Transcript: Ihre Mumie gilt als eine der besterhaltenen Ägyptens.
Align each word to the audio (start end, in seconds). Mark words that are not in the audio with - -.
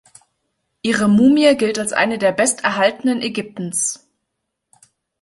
Ihre 0.81 1.07
Mumie 1.07 1.55
gilt 1.57 1.77
als 1.77 1.93
eine 1.93 2.17
der 2.17 2.31
besterhaltenen 2.31 3.21
Ägyptens. 3.21 4.09